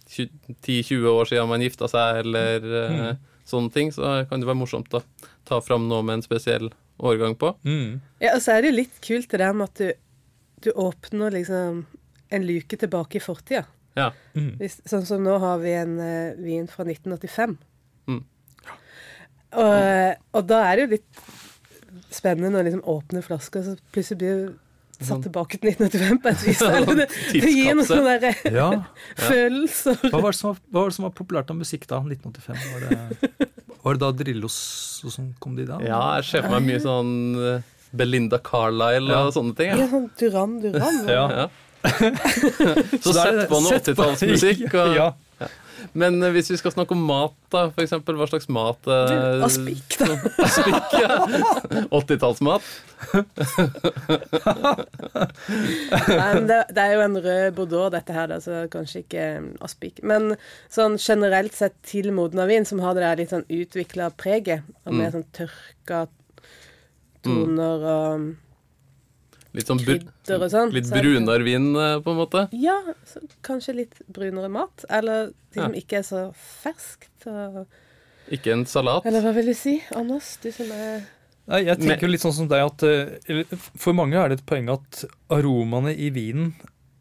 10-20 0.07 1.07
år 1.11 1.31
siden 1.31 1.51
man 1.51 1.63
gifta 1.63 1.89
seg, 1.91 2.23
eller 2.25 2.67
eh, 2.81 3.13
sånne 3.47 3.71
ting. 3.75 3.93
Så 3.95 4.25
kan 4.27 4.43
det 4.43 4.49
være 4.49 4.59
morsomt 4.59 4.97
å 4.97 5.03
ta 5.47 5.61
fram 5.63 5.87
noe 5.87 6.03
med 6.03 6.19
en 6.19 6.25
spesiell 6.25 6.71
årgang 6.97 7.37
på. 7.39 7.53
Mm. 7.63 8.01
Ja, 8.23 8.35
og 8.35 8.43
så 8.43 8.57
er 8.57 8.63
det 8.63 8.73
jo 8.73 8.79
litt 8.81 8.99
kult 9.05 9.31
det 9.31 9.39
der 9.43 9.55
med 9.55 9.71
at 9.71 9.79
du, 9.79 9.89
du 10.67 10.71
åpner 10.75 11.35
liksom 11.37 11.85
en 12.27 12.43
luke 12.43 12.75
tilbake 12.75 13.21
i 13.21 13.23
fortida. 13.23 13.63
Ja. 13.97 14.11
Mm. 14.37 14.51
Hvis, 14.61 14.77
sånn 14.87 15.05
som 15.09 15.23
nå 15.25 15.39
har 15.41 15.57
vi 15.63 15.73
en 15.73 15.97
uh, 15.99 16.37
vin 16.37 16.67
fra 16.71 16.85
1985. 16.85 17.57
Mm. 18.07 18.21
Og, 19.57 20.23
og 20.37 20.47
da 20.49 20.61
er 20.69 20.77
det 20.77 20.85
jo 20.85 20.93
litt 20.97 21.19
spennende 22.13 22.59
å 22.61 22.65
liksom 22.67 22.83
åpne 22.87 23.21
flasker, 23.25 23.63
så 23.65 23.75
plutselig 23.95 24.19
blir 24.21 24.39
det 24.97 25.05
satt 25.07 25.21
tilbake 25.27 25.59
til 25.61 25.69
1985 25.75 26.19
på 26.23 26.31
et 26.31 26.43
vis. 26.47 26.61
Eller 26.65 26.97
det, 27.03 27.07
det 27.37 27.51
gir 27.53 27.75
noen 27.77 27.85
sånne 27.87 28.15
der, 28.21 28.39
eh, 28.49 28.55
Ja. 28.57 28.67
følelser. 29.29 29.99
Hva 30.09 30.21
var, 30.23 30.33
det 30.33 30.39
som 30.39 30.49
var, 30.51 30.61
hva 30.71 30.83
var 30.83 30.91
det 30.91 30.97
som 30.97 31.07
var 31.07 31.13
populært 31.19 31.53
av 31.53 31.59
musikk 31.59 31.85
da? 31.89 31.99
1985? 32.01 32.61
Var 32.73 32.85
det, 32.87 33.49
var 33.85 33.97
det 33.97 34.03
da 34.03 34.11
Drillos 34.23 34.57
og 35.05 35.13
sånn 35.13 35.31
kom 35.43 35.55
de 35.57 35.67
da? 35.69 35.77
ja, 35.85 36.01
jeg 36.19 36.29
ser 36.31 36.47
for 36.47 36.57
meg 36.57 36.65
mye 36.71 36.81
sånn 36.83 37.13
eh, 37.53 37.73
Belinda 37.97 38.39
Carlisle 38.43 39.13
Ja. 39.13 39.21
og 39.29 39.35
sånne 39.37 39.55
ting. 39.57 39.71
Ja, 39.71 39.85
Ja. 39.85 39.89
sånn 39.93 40.09
Duran 40.19 40.57
Duran. 40.65 40.97
Ja. 41.07 41.47
Så 43.03 43.13
sett 43.13 43.47
på 43.49 43.59
noe 43.63 43.79
80-tallsmusikk. 43.79 44.67
Ja. 44.73 45.13
Ja. 45.37 45.47
Men 45.93 46.15
eh, 46.25 46.31
hvis 46.33 46.47
vi 46.49 46.55
skal 46.57 46.71
snakke 46.73 46.95
om 46.95 47.03
mat, 47.05 47.35
da, 47.53 47.67
for 47.69 47.83
eksempel, 47.83 48.15
hva 48.17 48.25
slags 48.27 48.47
mat 48.51 48.87
eh, 48.89 49.43
Aspik, 49.45 49.93
da. 50.01 50.07
Aspik, 50.47 50.95
ja. 50.97 51.19
80-tallsmat. 51.93 52.65
Men 56.09 56.47
det, 56.49 56.57
det 56.73 56.81
er 56.83 56.95
jo 56.95 57.03
en 57.05 57.17
rød 57.21 57.53
Bordeaux, 57.59 57.91
dette 57.93 58.15
her, 58.15 58.27
da, 58.31 58.39
så 58.43 58.63
kanskje 58.73 59.03
ikke 59.05 59.27
um, 59.37 59.47
aspik. 59.63 60.01
Men 60.01 60.33
sånn 60.73 60.97
generelt 61.01 61.55
sett 61.57 61.77
til 61.87 62.09
modna 62.15 62.47
vin, 62.49 62.65
som 62.67 62.81
har 62.83 62.97
det 62.97 63.05
der 63.05 63.21
litt 63.21 63.33
sånn 63.35 63.45
utvikla 63.47 64.09
preget, 64.17 64.65
og 64.85 64.93
med 64.97 65.07
Mm. 65.07 65.13
sånn 65.19 65.29
tørka 65.37 66.01
toner 67.23 67.85
og 67.93 68.27
Litt 69.57 69.67
sånn 69.71 69.81
krydder 69.81 70.43
og 70.45 70.51
sånn. 70.53 70.71
litt 70.75 70.85
så 70.85 70.95
er 70.99 71.01
brunere 71.03 71.43
vin, 71.47 71.67
eh, 71.75 71.97
på 72.05 72.13
en 72.13 72.19
måte. 72.21 72.45
Ja, 72.53 72.77
så 73.09 73.23
kanskje 73.43 73.75
litt 73.81 73.99
brunere 74.13 74.49
mat. 74.53 74.85
Eller 74.89 75.31
de 75.53 75.59
som 75.63 75.73
Ja. 75.73 75.81
ikke 75.81 75.97
er 75.99 76.05
så 76.05 76.21
ferskt. 76.35 77.09
Og, 77.27 77.65
Ikke 78.31 78.51
en 78.53 78.65
salat. 78.65 79.05
eller 79.05 79.21
hva 79.21 79.33
vil 79.33 79.45
du 79.47 79.53
si, 79.55 79.81
Anders? 79.95 80.37
Du 80.43 80.51
som 80.51 80.71
er 80.71 81.07
Nei, 81.47 81.61
jeg 81.63 81.77
tenker 81.79 82.01
jo 82.01 82.07
litt 82.11 82.19
sånn 82.21 82.33
som 82.35 82.47
deg 82.51 82.59
at 82.59 82.83
eh, 82.83 83.43
For 83.79 83.93
mange 83.95 84.15
er 84.19 84.27
det 84.29 84.39
et 84.41 84.45
poeng 84.45 84.67
at 84.69 85.05
aromaene 85.31 85.93
i 85.97 86.09
vinen 86.11 86.53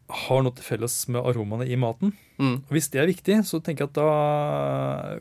har 0.09 0.41
noe 0.41 0.55
til 0.55 0.63
felles 0.63 0.95
med 1.09 1.19
aromaene 1.21 1.67
i 1.67 1.75
maten. 1.75 2.13
Mm. 2.39 2.61
Og 2.63 2.69
Hvis 2.71 2.87
det 2.93 3.01
er 3.01 3.07
viktig, 3.11 3.41
så 3.43 3.59
tenker 3.61 3.83
jeg 3.83 3.89
at 3.89 3.93
da 3.99 5.19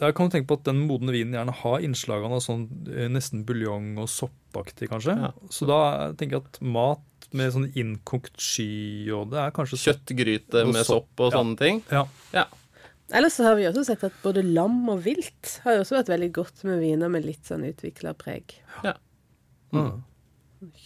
da 0.00 0.10
kan 0.16 0.30
tenke 0.32 0.48
på 0.48 0.56
at 0.56 0.64
den 0.64 0.80
modne 0.88 1.12
vinen 1.12 1.36
gjerne 1.36 1.54
har 1.60 1.82
innslagene 1.84 2.38
av 2.38 2.44
sånn 2.44 2.64
eh, 2.88 3.08
nesten 3.12 3.44
buljong 3.48 3.98
og 4.00 4.08
soppaktig, 4.08 4.88
kanskje. 4.92 5.16
Ja. 5.26 5.32
Så 5.52 5.68
da 5.68 5.80
tenker 6.16 6.38
jeg 6.38 6.46
at 6.46 6.60
mat 6.64 7.28
med 7.36 7.52
sånn 7.54 7.68
innkokt 7.78 8.40
sky 8.40 9.10
og 9.14 9.34
det 9.34 9.42
er 9.42 9.52
kanskje. 9.54 9.78
Kjøttgryte 9.84 10.64
med 10.70 10.88
sopp, 10.88 11.12
og 11.20 11.28
ja. 11.28 11.36
sånne 11.36 11.60
ting. 11.60 11.82
Ja. 11.92 12.06
Ja. 12.34 12.46
Ellers 13.12 13.36
så 13.36 13.44
har 13.48 13.58
vi 13.58 13.66
også 13.68 13.82
sett 13.88 14.04
at 14.06 14.16
både 14.22 14.42
lam 14.46 14.84
og 14.88 15.02
vilt 15.04 15.56
har 15.64 15.76
jo 15.76 15.82
også 15.84 15.98
vært 15.98 16.12
veldig 16.12 16.30
godt 16.34 16.62
med 16.68 16.80
viner 16.82 17.10
med 17.12 17.26
litt 17.26 17.42
sånn 17.48 17.66
utvikla 17.66 18.14
preg. 18.18 18.54
Mm. 19.74 20.00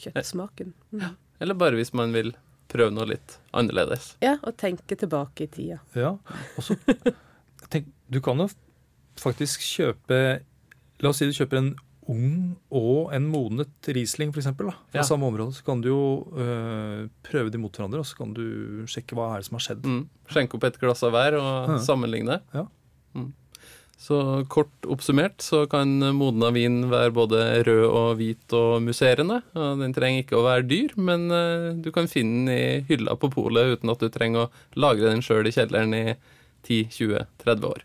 Kjøttsmaken. 0.00 0.72
Mm. 0.92 1.14
Eller 1.44 1.58
bare 1.60 1.78
hvis 1.78 1.92
man 1.96 2.14
vil 2.16 2.32
prøve 2.72 2.94
noe 2.96 3.06
litt 3.12 3.38
annerledes. 3.54 4.14
Ja, 4.24 4.38
og 4.42 4.56
tenke 4.60 4.96
tilbake 4.98 5.46
i 5.46 5.50
tida. 5.52 5.78
Ja. 5.94 6.16
Og 6.56 6.66
så 6.66 6.76
tenk, 7.70 7.92
Du 8.10 8.20
kan 8.24 8.40
jo 8.40 8.48
faktisk 9.20 9.60
kjøpe 9.60 10.40
La 11.02 11.10
oss 11.10 11.18
si 11.18 11.26
du 11.26 11.32
kjøper 11.34 11.58
en 11.58 11.72
ung 12.08 12.54
og 12.70 13.10
en 13.16 13.24
modnet 13.28 13.88
Riesling, 13.88 14.30
f.eks. 14.32 14.46
Fra 14.56 14.72
Ja. 14.94 15.02
samme 15.02 15.26
område. 15.26 15.52
Så 15.56 15.64
kan 15.66 15.80
du 15.80 15.88
jo 15.88 16.26
øh, 16.36 17.08
prøve 17.26 17.50
de 17.50 17.58
mot 17.58 17.72
hverandre, 17.74 17.98
og 18.00 18.06
så 18.06 18.16
kan 18.16 18.32
du 18.36 18.84
sjekke 18.86 19.16
hva 19.16 19.30
er 19.34 19.40
det 19.42 19.46
som 19.48 19.56
har 19.58 19.64
skjedd. 19.66 19.82
Mm. 19.88 20.02
Skjenke 20.30 20.54
opp 20.58 20.64
et 20.68 20.78
glass 20.80 21.02
av 21.02 21.12
hver 21.16 21.34
og 21.40 21.72
Ja. 21.74 21.78
sammenligne. 21.82 22.40
Ja. 22.54 22.66
Mm. 23.16 23.32
Så 24.04 24.44
kort 24.52 24.70
oppsummert 24.90 25.38
så 25.40 25.64
kan 25.70 25.88
modna 26.14 26.50
vin 26.52 26.90
være 26.90 27.12
både 27.14 27.64
rød 27.64 27.84
og 27.88 28.16
hvit 28.18 28.52
og 28.52 28.82
musserende. 28.82 29.42
Og 29.56 29.78
den 29.80 29.94
trenger 29.96 30.24
ikke 30.24 30.36
å 30.36 30.44
være 30.44 30.68
dyr, 30.68 30.94
men 30.96 31.30
eh, 31.32 31.72
du 31.80 31.90
kan 31.90 32.06
finne 32.06 32.44
den 32.46 32.48
i 32.54 32.80
hylla 32.88 33.16
på 33.16 33.30
polet 33.32 33.78
uten 33.78 33.90
at 33.90 33.98
du 34.04 34.08
trenger 34.10 34.46
å 34.46 34.50
lagre 34.76 35.08
den 35.10 35.22
sjøl 35.24 35.46
i 35.48 35.52
kjelleren 35.56 35.94
i 35.94 36.14
10-20-30 36.68 37.64
år. 37.70 37.82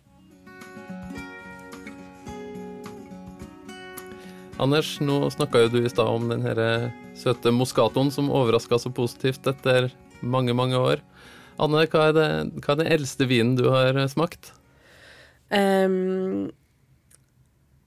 Anders, 4.59 4.97
nå 4.99 5.21
snakka 5.31 5.61
jo 5.63 5.69
du 5.71 5.79
i 5.85 5.89
stad 5.91 6.07
om 6.11 6.27
den 6.31 6.43
her 6.43 6.59
eh, 6.59 6.87
søte 7.15 7.51
moskatoen 7.55 8.09
som 8.11 8.27
overraska 8.33 8.79
så 8.81 8.91
positivt 8.91 9.47
etter 9.47 9.87
mange, 10.19 10.51
mange 10.57 10.75
år. 10.79 11.03
Anne, 11.59 11.85
hva 11.91 12.09
er, 12.09 12.15
det, 12.17 12.25
hva 12.63 12.73
er 12.75 12.81
den 12.81 12.91
eldste 12.97 13.27
vinen 13.29 13.55
du 13.59 13.69
har 13.71 13.95
eh, 13.95 14.09
smakt? 14.11 14.51
Um, 15.49 16.49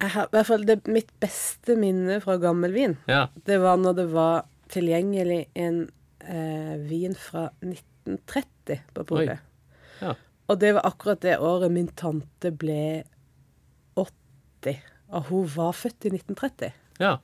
jeg 0.02 0.10
har, 0.16 0.26
i 0.26 0.34
hvert 0.34 0.48
fall 0.48 0.64
det, 0.66 0.80
Mitt 0.90 1.12
beste 1.22 1.76
minne 1.78 2.16
fra 2.24 2.38
gammel 2.42 2.72
vin, 2.74 2.96
Ja. 3.06 3.26
det 3.46 3.60
var 3.62 3.76
når 3.78 4.00
det 4.00 4.08
var 4.16 4.48
tilgjengelig 4.72 5.44
en 5.54 5.84
eh, 6.24 6.74
vin 6.88 7.12
fra 7.14 7.50
1930 7.60 8.80
på 8.96 9.04
polet. 9.12 9.44
Ja. 10.00 10.16
Og 10.50 10.58
det 10.58 10.72
var 10.78 10.88
akkurat 10.88 11.20
det 11.22 11.36
året 11.38 11.70
min 11.72 11.92
tante 11.96 12.50
ble 12.50 13.04
80. 14.00 14.80
Og 15.12 15.28
hun 15.28 15.50
var 15.56 15.76
født 15.76 16.08
i 16.08 16.14
1930. 16.16 16.72
ja. 17.02 17.18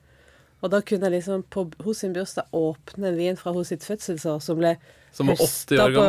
Og 0.59 0.71
da 0.73 0.81
kunne 0.83 1.07
jeg 1.07 1.19
liksom 1.19 1.45
på 1.53 1.65
hos 1.85 2.01
sin 2.03 2.13
bursdag 2.15 2.51
åpne 2.55 3.13
en 3.13 3.19
vin 3.19 3.37
fra 3.39 3.53
hos 3.55 3.69
sitt 3.71 3.85
fødselsår 3.87 4.41
som 4.43 4.57
ble 4.59 4.73
Som 5.15 5.31
var 5.31 5.39
80 5.39 5.45
høsta 5.45 5.85
på 5.95 6.07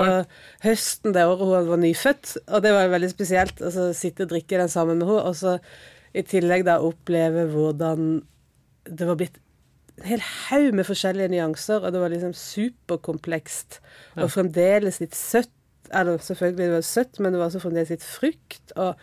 høsten 0.65 1.15
det 1.15 1.23
året 1.29 1.47
hun 1.47 1.69
var 1.69 1.81
nyfødt. 1.85 2.33
Og 2.49 2.65
det 2.65 2.73
var 2.75 2.91
veldig 2.91 3.13
spesielt. 3.13 3.63
Altså 3.63 3.93
sitte 3.95 4.27
og 4.27 4.35
drikke 4.35 4.59
den 4.59 4.73
sammen 4.73 4.99
med 4.99 5.07
henne, 5.07 5.23
og 5.23 5.39
så 5.39 5.55
i 6.11 6.25
tillegg 6.27 6.67
da 6.67 6.81
oppleve 6.83 7.47
hvordan 7.53 8.11
det 8.91 9.07
var 9.07 9.21
blitt 9.21 9.39
en 10.01 10.09
hel 10.09 10.23
haug 10.25 10.75
med 10.75 10.89
forskjellige 10.89 11.31
nyanser, 11.31 11.85
og 11.85 11.93
det 11.93 12.01
var 12.03 12.11
liksom 12.11 12.35
superkomplekst. 12.35 13.81
Ja. 14.17 14.25
Og 14.25 14.35
fremdeles 14.35 15.01
litt 15.03 15.15
søtt. 15.15 15.55
Eller 15.95 16.19
selvfølgelig 16.23 16.67
det 16.67 16.75
var 16.75 16.87
søtt, 16.87 17.19
men 17.19 17.33
det 17.33 17.41
var 17.41 17.51
også 17.51 17.63
fremdeles 17.63 17.91
litt 17.95 18.07
frukt. 18.07 18.75
Og 18.77 18.99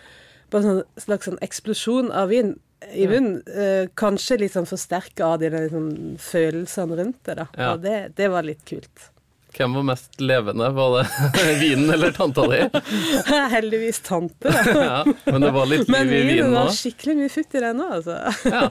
bare 0.52 0.64
en 0.64 0.68
sånn 0.68 1.04
slags 1.04 1.28
sånn 1.28 1.44
eksplosjon 1.44 2.12
av 2.16 2.32
vin 2.32 2.56
i 2.94 3.08
bunnen 3.10 3.42
uh, 3.48 3.88
kanskje 3.98 4.38
litt 4.44 4.54
sånn 4.56 4.68
forsterka 4.70 5.26
av 5.34 5.40
de 5.42 5.50
liksom, 5.54 5.92
følelsene 6.22 6.98
rundt 7.02 7.20
det, 7.28 7.36
da. 7.42 7.48
Ja. 7.58 7.74
Og 7.76 7.82
det, 7.84 7.98
det 8.18 8.28
var 8.34 8.46
litt 8.48 8.64
kult. 8.68 9.10
Hvem 9.58 9.74
var 9.74 9.86
mest 9.88 10.20
levende? 10.22 10.68
Var 10.76 10.98
det 11.00 11.54
vinen 11.64 11.90
eller 11.96 12.12
tanta 12.14 12.44
di? 12.52 12.60
Heldigvis 13.56 14.00
tante, 14.06 14.52
da. 14.54 14.82
Ja, 14.92 15.32
men 15.32 15.42
det 15.48 15.52
var 15.56 15.66
litt 15.72 15.88
liv 15.90 16.04
i 16.04 16.20
vinen 16.22 16.28
vinen 16.36 16.58
har 16.60 16.70
òg. 16.70 16.76
skikkelig 16.78 17.16
mye 17.24 17.32
futt 17.34 17.56
i 17.58 17.64
den 17.64 17.80
nå, 17.82 17.88
altså. 18.00 18.20
Ja. 18.52 18.68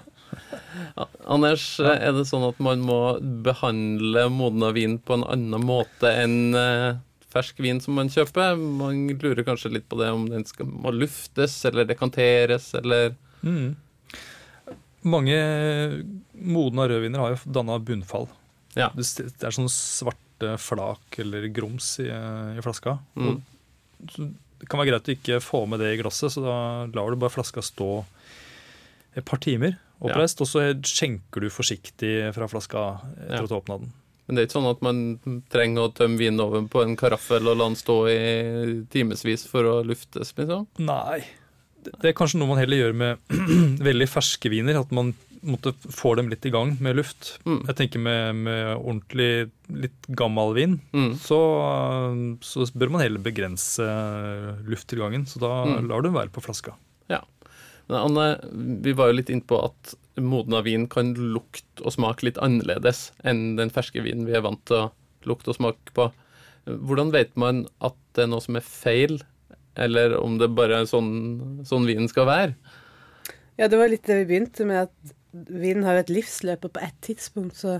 Ja. 0.96 1.06
Anders, 1.32 1.64
er 1.80 2.12
det 2.14 2.26
sånn 2.28 2.44
at 2.46 2.58
man 2.62 2.82
må 2.84 3.00
behandle 3.46 4.26
modna 4.30 4.70
vin 4.76 4.98
på 5.02 5.16
en 5.16 5.24
annen 5.26 5.62
måte 5.66 6.10
enn 6.22 6.54
eh, 6.58 6.98
fersk 7.32 7.58
vin 7.64 7.80
som 7.82 7.96
man 7.98 8.10
kjøper? 8.12 8.54
Man 8.58 9.06
lurer 9.14 9.42
kanskje 9.46 9.72
litt 9.78 9.86
på 9.90 9.98
det 10.00 10.10
om 10.14 10.26
den 10.30 10.44
skal, 10.46 10.68
må 10.70 10.92
luftes 10.94 11.56
eller 11.70 11.88
dekanteres 11.88 12.72
eller 12.78 13.14
Mm. 13.46 13.76
Mange 15.06 15.36
modne 16.34 16.88
rødviner 16.90 17.22
har 17.22 17.34
jo 17.34 17.52
danna 17.54 17.78
bunnfall. 17.78 18.26
Ja. 18.76 18.90
Det, 18.96 19.06
er 19.40 19.54
sånn 19.54 19.70
svarte 19.72 20.56
flak 20.60 21.20
eller 21.22 21.46
grums 21.54 21.94
i, 22.02 22.08
i 22.10 22.64
flaska. 22.64 22.98
Mm. 23.16 23.38
Det 24.60 24.68
kan 24.68 24.80
være 24.80 24.90
greit 24.92 25.08
å 25.08 25.14
ikke 25.14 25.38
få 25.44 25.62
med 25.70 25.80
det 25.80 25.94
i 25.94 26.00
glasset, 26.00 26.34
så 26.34 26.42
da 26.44 26.56
lar 26.92 27.12
du 27.12 27.20
bare 27.20 27.32
flaska 27.32 27.64
stå 27.64 27.90
et 29.16 29.24
par 29.24 29.40
timer 29.40 29.78
oppreist, 30.04 30.42
og 30.44 30.50
så 30.50 30.66
skjenker 30.84 31.46
du 31.46 31.48
forsiktig 31.52 32.34
fra 32.36 32.48
flaska 32.52 32.82
etter 33.16 33.38
Ja. 33.38 33.46
å 33.46 33.48
du 33.48 33.56
åpna 33.56 33.78
den. 33.80 33.94
Men 34.26 34.34
det 34.36 34.42
er 34.42 34.46
ikke 34.48 34.58
sånn 34.58 34.70
at 34.72 34.82
man 34.82 35.42
trenger 35.48 35.86
å 35.86 35.94
tømme 35.94 36.18
vinen 36.18 36.42
over 36.42 36.66
på 36.68 36.82
en 36.82 36.96
karaffel 36.98 37.46
og 37.46 37.56
la 37.56 37.68
den 37.68 37.78
stå 37.78 37.96
i 38.10 38.82
timevis 38.90 39.46
for 39.46 39.62
å 39.70 39.74
luftes, 39.86 40.34
liksom? 40.36 40.66
Nei. 40.82 41.22
Det 42.00 42.10
er 42.10 42.16
kanskje 42.18 42.38
noe 42.40 42.48
man 42.54 42.58
heller 42.60 42.80
gjør 42.84 42.94
med 42.94 43.18
veldig 43.90 44.08
ferske 44.10 44.50
viner. 44.52 44.78
At 44.80 44.90
man, 44.96 45.14
måtte, 45.46 45.72
får 45.94 46.16
dem 46.18 46.28
litt 46.32 46.46
i 46.48 46.50
gang 46.50 46.72
med 46.82 46.96
luft. 46.98 47.36
Mm. 47.46 47.60
Jeg 47.68 47.76
tenker 47.78 48.02
med, 48.02 48.34
med 48.48 48.72
ordentlig 48.76 49.28
litt 49.84 50.08
gammel 50.18 50.54
vin, 50.56 50.78
Mm. 50.96 51.12
så, 51.22 51.38
så 52.42 52.66
bør 52.74 52.90
man 52.96 53.04
heller 53.04 53.22
begrense 53.22 53.86
lufttilgangen. 54.66 55.26
Så 55.30 55.38
da 55.42 55.64
Mm. 55.66 55.88
lar 55.88 56.02
du 56.02 56.08
den 56.10 56.16
være 56.18 56.32
på 56.34 56.42
flaska. 56.42 56.74
Ja. 57.08 57.20
Men 57.88 57.98
Anne, 58.02 58.26
vi 58.82 58.92
var 58.98 59.08
jo 59.12 59.18
litt 59.20 59.30
inne 59.30 59.46
på 59.46 59.60
at 59.64 59.94
modna 60.18 60.62
vin 60.64 60.86
kan 60.88 61.12
lukte 61.14 61.84
og 61.84 61.92
smake 61.94 62.24
litt 62.26 62.38
annerledes 62.42 63.10
enn 63.22 63.56
den 63.58 63.70
ferske 63.70 64.02
vinen 64.02 64.26
vi 64.26 64.32
er 64.34 64.42
vant 64.42 64.64
til 64.66 64.76
å 64.86 64.92
lukte 65.28 65.52
og 65.52 65.58
smake 65.60 65.92
på. 65.94 66.08
Hvordan 66.66 67.12
vet 67.14 67.36
man 67.38 67.66
at 67.84 67.94
det 68.16 68.24
er 68.24 68.30
noe 68.32 68.42
som 68.42 68.56
er 68.58 68.64
feil, 68.66 69.20
eller 69.76 70.16
om 70.20 70.38
det 70.40 70.48
bare 70.56 70.82
er 70.82 70.88
sånn, 70.90 71.64
sånn 71.68 71.86
vinen 71.88 72.08
skal 72.10 72.26
være? 72.28 72.54
Ja, 73.58 73.68
det 73.72 73.78
var 73.80 73.88
litt 73.92 74.04
det 74.08 74.18
vi 74.22 74.28
begynte 74.32 74.66
med, 74.68 74.88
at 74.88 75.14
vinen 75.52 75.84
har 75.86 75.98
jo 75.98 76.04
et 76.06 76.14
livsløp, 76.16 76.64
og 76.68 76.74
på 76.76 76.82
et 76.84 76.96
tidspunkt 77.04 77.56
så 77.60 77.78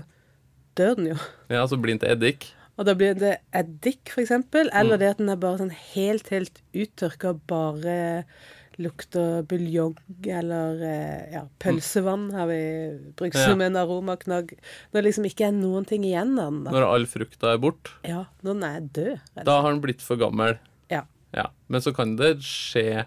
dør 0.77 0.95
den 0.99 1.11
jo. 1.13 1.17
Ja, 1.53 1.65
så 1.69 1.77
blir 1.81 1.95
den 1.95 2.01
til 2.03 2.13
eddik. 2.15 2.51
Og 2.77 2.85
da 2.85 2.93
blir 2.97 3.15
det 3.17 3.39
eddik, 3.57 4.11
for 4.13 4.21
eksempel, 4.21 4.69
eller 4.77 4.99
det 5.01 5.11
at 5.15 5.21
den 5.21 5.31
er 5.33 5.39
bare 5.41 5.57
sånn 5.63 5.73
helt, 5.95 6.29
helt 6.33 6.59
uttørka 6.77 7.33
bare 7.49 7.97
lukter 8.77 9.41
buljong 9.49 9.95
eller 10.29 10.81
eh, 10.85 11.21
ja, 11.33 11.39
pølsevann 11.57 12.27
har 12.37 12.45
vi 12.51 12.59
brukt 13.17 13.33
Ja. 13.33 13.47
som 13.49 13.61
en 13.65 13.73
aromaknagg. 13.81 14.51
Når 14.93 14.99
det 15.01 15.05
liksom 15.07 15.25
ikke 15.25 15.47
er 15.47 15.55
noen 15.57 15.87
ting 15.89 16.05
igjen 16.05 16.35
av 16.37 16.51
den. 16.53 16.67
Når 16.69 16.85
all 16.85 17.07
frukta 17.09 17.55
er 17.55 17.57
bort? 17.63 17.89
Ja, 18.05 18.27
når 18.45 18.53
den 18.53 18.67
er 18.67 18.79
død. 18.85 19.13
Eller? 19.33 19.47
Da 19.49 19.55
har 19.65 19.71
den 19.73 19.81
blitt 19.81 20.05
for 20.05 20.21
gammel. 20.21 20.59
Ja. 21.37 21.43
Ja. 21.43 21.47
Men 21.69 21.83
så 21.85 21.91
kan 21.93 22.15
det 22.17 22.37
skje 22.45 23.05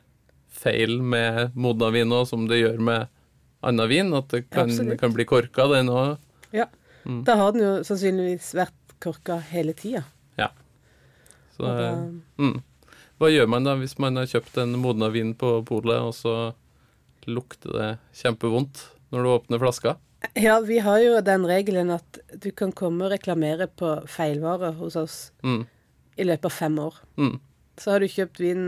feil 0.61 1.01
med 1.03 1.55
modna 1.59 1.89
vin 1.95 2.13
òg, 2.15 2.27
som 2.31 2.45
det 2.51 2.61
gjør 2.61 2.79
med 2.79 3.09
annen 3.67 3.89
vin. 3.91 4.13
At 4.15 4.29
det 4.31 4.45
kan, 4.51 4.69
Absolutt. 4.71 5.01
kan 5.01 5.13
bli 5.17 5.25
korka, 5.27 5.67
den 5.73 5.91
òg. 5.91 6.17
Ja. 6.55 6.67
Mm. 7.05 7.25
Da 7.27 7.35
har 7.41 7.53
den 7.57 7.63
jo 7.65 7.73
sannsynligvis 7.89 8.53
vært 8.55 8.95
korka 9.03 9.39
hele 9.51 9.73
tida. 9.75 10.05
Så 11.57 11.67
da- 11.67 12.09
mm. 12.39 12.63
Hva 13.21 13.29
gjør 13.29 13.49
man 13.53 13.65
da 13.67 13.75
hvis 13.77 13.99
man 14.01 14.17
har 14.17 14.25
kjøpt 14.31 14.57
en 14.63 14.79
modna 14.81 15.11
vin 15.13 15.35
på 15.37 15.59
polet, 15.69 15.99
og 16.01 16.15
så 16.17 16.55
lukter 17.29 17.75
det 17.77 17.89
kjempevondt 18.17 18.87
når 19.13 19.23
du 19.27 19.29
åpner 19.35 19.61
flaska? 19.61 19.97
Ja, 20.41 20.61
vi 20.65 20.79
har 20.79 20.99
jo 21.05 21.21
den 21.21 21.45
regelen 21.45 21.91
at 21.93 22.19
du 22.41 22.51
kan 22.57 22.73
komme 22.73 23.05
og 23.05 23.13
reklamere 23.13 23.67
på 23.69 24.07
feilvare 24.09 24.73
hos 24.79 24.97
oss 24.97 25.33
Mm. 25.43 25.67
i 26.17 26.25
løpet 26.25 26.45
av 26.49 26.51
fem 26.53 26.79
år. 26.79 26.95
Mm. 27.19 27.41
Så 27.81 27.95
har 27.95 28.03
du 28.03 28.11
kjøpt 28.13 28.43
vin 28.43 28.63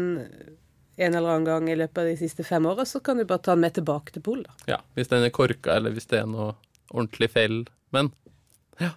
en 0.96 1.14
eller 1.14 1.28
annen 1.34 1.48
gang 1.48 1.68
i 1.70 1.76
løpet 1.76 2.02
av 2.02 2.08
de 2.08 2.16
siste 2.20 2.44
fem 2.46 2.64
åra, 2.68 2.84
så 2.88 3.00
kan 3.04 3.18
du 3.20 3.26
bare 3.28 3.42
ta 3.44 3.54
den 3.54 3.64
med 3.64 3.76
tilbake 3.76 4.14
til 4.14 4.24
polet. 4.24 4.50
Ja, 4.68 4.80
hvis 4.96 5.10
den 5.12 5.24
er 5.24 5.32
korka, 5.34 5.76
eller 5.76 5.94
hvis 5.94 6.08
det 6.10 6.22
er 6.22 6.28
noe 6.28 6.52
ordentlig 6.92 7.30
feil. 7.32 7.62
Men 7.94 8.12
ja. 8.80 8.92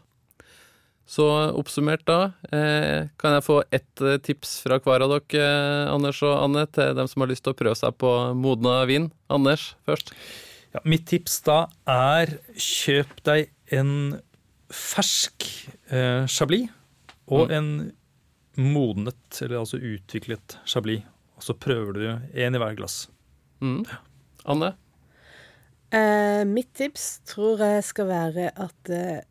Så 1.07 1.27
oppsummert 1.55 2.05
da, 2.07 2.33
eh, 2.51 3.11
kan 3.21 3.35
jeg 3.37 3.45
få 3.45 3.59
ett 3.75 4.01
eh, 4.01 4.17
tips 4.23 4.57
fra 4.65 4.79
hver 4.81 5.05
av 5.05 5.13
dere, 5.13 5.43
eh, 5.43 5.93
Anders 5.93 6.21
og 6.25 6.35
Anne, 6.39 6.65
til 6.67 6.95
dem 6.97 7.11
som 7.11 7.23
har 7.23 7.31
lyst 7.31 7.45
til 7.45 7.55
å 7.55 7.59
prøve 7.59 7.77
seg 7.79 7.95
på 8.01 8.11
modna 8.35 8.79
vin? 8.89 9.11
Anders 9.29 9.73
først. 9.87 10.15
Ja, 10.75 10.81
mitt 10.83 11.05
tips 11.07 11.39
da 11.45 11.65
er 11.87 12.37
kjøp 12.59 13.21
deg 13.27 13.51
en 13.71 13.93
fersk 14.73 15.45
eh, 15.93 16.25
chablis 16.27 16.73
og 17.31 17.53
en 17.53 17.69
modnet, 18.55 19.41
eller 19.41 19.61
altså 19.61 19.79
utviklet 19.81 20.57
chablis. 20.65 21.03
Og 21.35 21.43
så 21.43 21.55
prøver 21.59 21.93
du 21.95 22.03
én 22.39 22.55
i 22.55 22.61
hver 22.61 22.77
glass. 22.77 23.09
Mm. 23.59 23.83
Anne? 24.47 24.71
Eh, 25.95 26.41
mitt 26.47 26.71
tips 26.75 27.19
tror 27.27 27.61
jeg 27.63 27.83
skal 27.87 28.07
være 28.09 28.49
at 28.55 28.91
eh, 28.91 29.21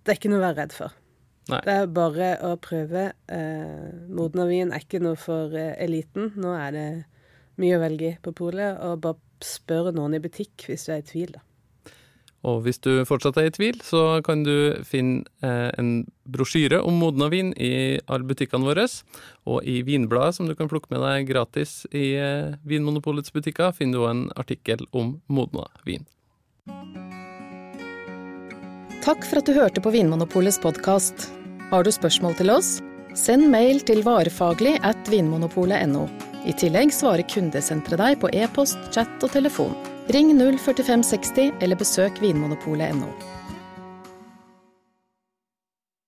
det 0.00 0.12
er 0.12 0.18
ikke 0.18 0.30
noe 0.32 0.40
å 0.40 0.46
være 0.46 0.58
redd 0.62 0.76
for. 0.76 0.94
Nei. 1.50 1.60
Det 1.66 1.74
er 1.74 1.90
bare 1.90 2.30
å 2.46 2.54
prøve. 2.62 3.10
Eh, 3.30 3.90
Modna 4.14 4.46
vin 4.46 4.70
er 4.70 4.84
ikke 4.84 5.02
noe 5.02 5.18
for 5.18 5.54
eh, 5.58 5.74
eliten. 5.82 6.30
Nå 6.38 6.54
er 6.54 6.74
det 6.76 6.88
mye 7.60 7.76
å 7.76 7.82
velge 7.82 8.12
i 8.12 8.18
på 8.22 8.32
polet, 8.36 8.78
og 8.78 9.02
bare 9.04 9.44
spør 9.44 9.90
noen 9.96 10.16
i 10.16 10.22
butikk 10.22 10.68
hvis 10.68 10.86
du 10.86 10.94
er 10.94 11.02
i 11.02 11.06
tvil, 11.06 11.34
da. 11.34 11.44
Og 12.48 12.62
hvis 12.64 12.80
du 12.80 13.02
fortsatt 13.04 13.36
er 13.40 13.50
i 13.50 13.52
tvil, 13.52 13.80
så 13.84 14.20
kan 14.24 14.44
du 14.46 14.80
finne 14.88 15.26
eh, 15.44 15.68
en 15.76 16.06
brosjyre 16.24 16.80
om 16.86 16.96
modna 17.02 17.28
vin 17.32 17.52
i 17.60 18.00
alle 18.08 18.24
butikkene 18.30 18.64
våre. 18.64 18.86
Og 19.44 19.66
i 19.68 19.80
Vinbladet, 19.84 20.38
som 20.38 20.48
du 20.48 20.54
kan 20.56 20.70
plukke 20.70 20.88
med 20.94 21.04
deg 21.04 21.28
gratis 21.28 21.82
i 21.92 22.14
eh, 22.16 22.56
Vinmonopolets 22.64 23.34
butikker, 23.34 23.74
finner 23.76 24.00
du 24.00 24.08
en 24.08 24.24
artikkel 24.40 24.86
om 24.96 25.18
modna 25.28 25.68
vin. 25.84 26.08
Takk 29.04 29.24
for 29.24 29.40
at 29.40 29.48
du 29.48 29.56
hørte 29.56 29.84
på 29.84 29.92
Vinmonopolets 29.92 30.60
podkast. 30.60 31.28
Har 31.70 31.84
du 31.84 31.92
spørsmål 31.92 32.40
til 32.40 32.52
oss? 32.56 32.78
Send 33.16 33.50
mail 33.52 33.82
til 33.84 34.04
varefaglig 34.06 34.78
at 34.86 35.08
vinmonopolet.no. 35.12 36.08
I 36.48 36.56
tillegg 36.56 36.92
svarer 36.94 37.26
kundesenteret 37.28 38.00
deg 38.00 38.20
på 38.22 38.30
e-post, 38.32 38.80
chat 38.94 39.12
og 39.20 39.32
telefon. 39.34 39.74
Ring 40.14 40.32
04560 40.58 41.52
eller 41.62 41.76
besøk 41.78 42.18
vinmonopolet.no. 42.22 43.39